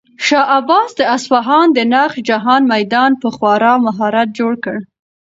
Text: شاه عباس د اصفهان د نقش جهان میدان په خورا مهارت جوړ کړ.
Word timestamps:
شاه 0.25 0.45
عباس 0.57 0.89
د 0.99 1.01
اصفهان 1.15 1.67
د 1.73 1.79
نقش 1.93 2.15
جهان 2.29 2.61
میدان 2.73 3.11
په 3.21 3.27
خورا 3.35 3.73
مهارت 3.85 4.29
جوړ 4.39 4.53
کړ. 4.63 4.77